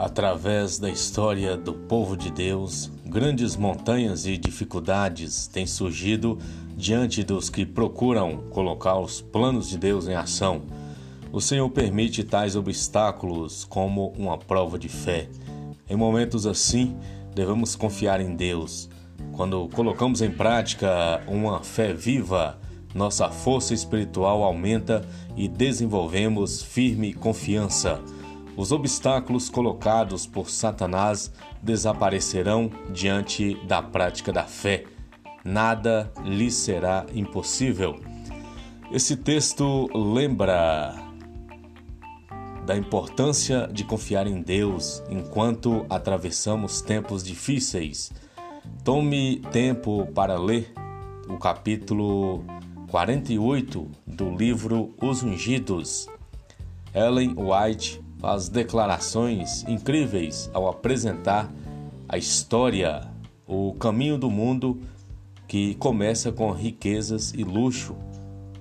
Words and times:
Através 0.00 0.78
da 0.78 0.88
história 0.88 1.58
do 1.58 1.74
povo 1.74 2.16
de 2.16 2.30
Deus, 2.30 2.90
grandes 3.04 3.54
montanhas 3.54 4.24
e 4.24 4.38
dificuldades 4.38 5.46
têm 5.46 5.66
surgido 5.66 6.38
diante 6.74 7.22
dos 7.22 7.50
que 7.50 7.66
procuram 7.66 8.44
colocar 8.48 8.98
os 8.98 9.20
planos 9.20 9.68
de 9.68 9.76
Deus 9.76 10.08
em 10.08 10.14
ação. 10.14 10.62
O 11.30 11.38
Senhor 11.38 11.68
permite 11.68 12.24
tais 12.24 12.56
obstáculos 12.56 13.66
como 13.66 14.14
uma 14.16 14.38
prova 14.38 14.78
de 14.78 14.88
fé. 14.88 15.28
Em 15.86 15.96
momentos 15.96 16.46
assim, 16.46 16.96
devemos 17.34 17.76
confiar 17.76 18.22
em 18.22 18.34
Deus. 18.34 18.88
Quando 19.32 19.68
colocamos 19.68 20.22
em 20.22 20.30
prática 20.30 21.22
uma 21.28 21.62
fé 21.62 21.92
viva, 21.92 22.58
nossa 22.94 23.28
força 23.28 23.74
espiritual 23.74 24.44
aumenta 24.44 25.06
e 25.36 25.46
desenvolvemos 25.46 26.62
firme 26.62 27.12
confiança. 27.12 28.00
Os 28.60 28.72
obstáculos 28.72 29.48
colocados 29.48 30.26
por 30.26 30.50
Satanás 30.50 31.32
desaparecerão 31.62 32.70
diante 32.92 33.54
da 33.66 33.82
prática 33.82 34.30
da 34.30 34.44
fé. 34.44 34.84
Nada 35.42 36.12
lhe 36.22 36.50
será 36.50 37.06
impossível. 37.14 37.98
Esse 38.92 39.16
texto 39.16 39.88
lembra 39.94 40.94
da 42.66 42.76
importância 42.76 43.66
de 43.66 43.82
confiar 43.82 44.26
em 44.26 44.42
Deus 44.42 45.02
enquanto 45.08 45.86
atravessamos 45.88 46.82
tempos 46.82 47.24
difíceis. 47.24 48.12
Tome 48.84 49.40
tempo 49.50 50.06
para 50.14 50.38
ler 50.38 50.70
o 51.30 51.38
capítulo 51.38 52.44
48 52.90 53.88
do 54.06 54.36
livro 54.36 54.94
Os 55.00 55.22
Ungidos. 55.22 56.06
Ellen 56.94 57.34
White 57.38 58.09
faz 58.20 58.48
declarações 58.48 59.64
incríveis 59.66 60.50
ao 60.52 60.68
apresentar 60.68 61.50
a 62.08 62.18
história, 62.18 63.08
o 63.46 63.72
caminho 63.74 64.18
do 64.18 64.30
mundo 64.30 64.80
que 65.48 65.74
começa 65.76 66.30
com 66.30 66.50
riquezas 66.52 67.32
e 67.34 67.42
luxo. 67.42 67.96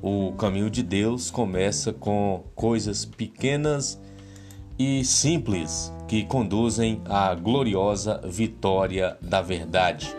O 0.02 0.31
caminho 0.33 0.69
de 0.69 0.81
Deus 0.81 1.30
começa 1.30 1.91
com 1.91 2.43
coisas 2.55 3.03
pequenas 3.03 3.99
e 4.77 5.03
simples 5.03 5.91
que 6.07 6.23
conduzem 6.23 7.02
à 7.05 7.35
gloriosa 7.35 8.21
vitória 8.23 9.17
da 9.21 9.41
verdade. 9.41 10.15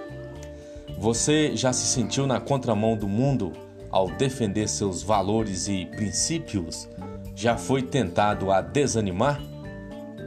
Você 0.98 1.56
já 1.56 1.72
se 1.72 1.86
sentiu 1.86 2.27
na 2.27 2.38
contramão 2.38 2.94
do 2.94 3.08
mundo 3.08 3.52
ao 3.91 4.11
defender 4.11 4.68
seus 4.68 5.02
valores 5.02 5.66
e 5.66 5.86
princípios? 5.86 6.86
Já 7.41 7.56
foi 7.56 7.80
tentado 7.80 8.52
a 8.52 8.60
desanimar? 8.60 9.41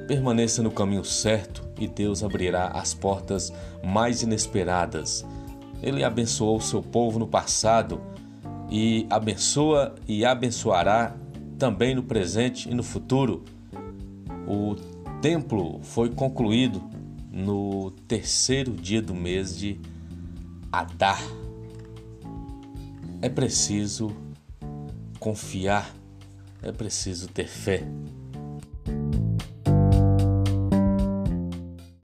Permaneça 0.08 0.64
no 0.64 0.72
caminho 0.72 1.06
certo 1.06 1.64
e 1.80 1.88
Deus 1.88 2.24
abrirá 2.24 2.70
as 2.70 2.96
portas 2.96 3.54
mais 3.84 4.24
inesperadas. 4.24 5.24
Ele 5.80 6.04
abençoou 6.04 6.60
seu 6.60 6.82
povo 6.82 7.20
no 7.20 7.28
passado 7.28 8.02
e 8.68 9.06
abençoa 9.12 9.94
e 10.08 10.26
abençoará 10.26 11.16
também 11.60 11.94
no 11.94 12.02
presente 12.02 12.68
e 12.68 12.74
no 12.74 12.82
futuro. 12.82 13.44
O 14.48 14.76
templo 15.22 15.82
foi 15.84 16.10
concluído 16.10 16.82
no 17.32 17.92
terceiro 18.08 18.72
dia 18.72 19.04
do 19.04 19.14
mês 19.14 19.56
de 19.56 19.80
Adar. 20.72 21.22
É 23.22 23.30
preciso 23.30 24.12
confiar 25.20 25.94
é 26.64 26.72
preciso 26.72 27.28
ter 27.28 27.48
fé. 27.48 27.84